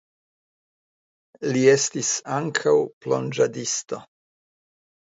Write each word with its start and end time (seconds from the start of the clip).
Li 1.51 1.61
estis 1.75 2.11
ankaŭ 2.39 2.77
plonĝadisto. 3.05 4.05